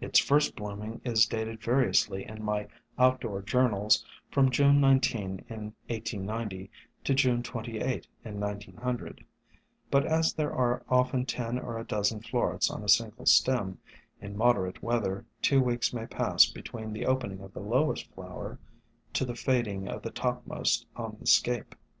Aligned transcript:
Its 0.00 0.20
first 0.20 0.54
bloom 0.54 0.80
ing 0.80 1.00
is 1.04 1.26
dated 1.26 1.60
variously 1.60 2.24
in 2.24 2.40
my 2.44 2.68
outdoor 3.00 3.42
journals 3.42 4.06
from 4.30 4.48
June 4.48 4.80
19 4.80 5.44
in 5.48 5.72
1890 5.88 6.70
to 7.02 7.14
June 7.14 7.42
28 7.42 8.06
in 8.24 8.38
1900, 8.38 9.24
but 9.90 10.06
as 10.06 10.34
there 10.34 10.52
are 10.52 10.84
often 10.88 11.26
ten 11.26 11.58
or 11.58 11.80
a 11.80 11.84
dozen 11.84 12.20
florets 12.20 12.70
on 12.70 12.84
a 12.84 12.88
single 12.88 13.26
stem, 13.26 13.78
in 14.20 14.36
moderate 14.36 14.84
weather 14.84 15.26
two 15.40 15.60
weeks 15.60 15.92
may 15.92 16.06
pass 16.06 16.46
between 16.46 16.92
the 16.92 17.04
opening 17.04 17.40
of 17.40 17.52
the 17.52 17.58
lowest 17.58 18.08
flower 18.14 18.60
to 19.12 19.24
the 19.24 19.34
fading 19.34 19.88
of 19.88 20.02
the 20.02 20.12
topmost 20.12 20.86
on 20.94 21.16
the 21.18 21.26
scape. 21.26 21.74